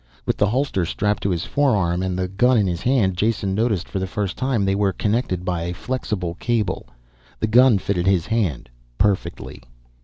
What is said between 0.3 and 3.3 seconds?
the holster strapped to his forearm and the gun in his hand,